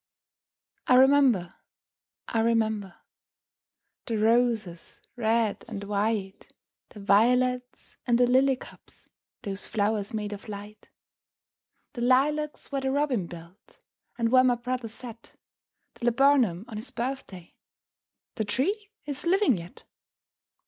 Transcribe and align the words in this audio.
I 0.87 0.95
remember, 0.95 1.53
I 2.27 2.39
remember, 2.39 2.95
The 4.07 4.17
roses, 4.17 4.99
red 5.15 5.63
and 5.67 5.83
white, 5.83 6.51
The 6.89 6.99
violets, 6.99 7.97
and 8.07 8.17
the 8.17 8.25
lily 8.25 8.55
cups, 8.55 9.07
Those 9.43 9.67
flowers 9.67 10.11
made 10.11 10.33
of 10.33 10.49
light! 10.49 10.89
The 11.93 12.01
lilacs 12.01 12.71
where 12.71 12.81
the 12.81 12.89
robin 12.89 13.27
built, 13.27 13.77
And 14.17 14.31
where 14.31 14.43
my 14.43 14.55
brother 14.55 14.89
set 14.89 15.35
The 15.93 16.05
laburnum 16.05 16.65
on 16.67 16.77
his 16.77 16.89
birthday, 16.89 17.53
The 18.33 18.45
tree 18.45 18.89
is 19.05 19.23
living 19.27 19.57
yet! 19.57 19.83